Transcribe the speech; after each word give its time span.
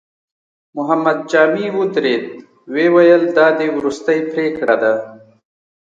محمد 0.75 1.17
جامي 1.31 1.67
ودرېد، 1.77 2.23
ويې 2.73 2.87
ويل: 2.95 3.23
دا 3.37 3.47
دې 3.57 3.67
وروستۍ 3.75 4.19
پرېکړه 4.31 4.75
ده؟ 4.83 4.93